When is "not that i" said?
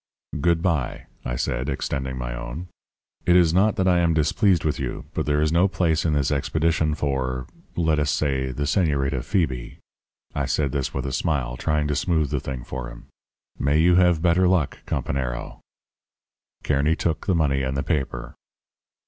3.53-3.99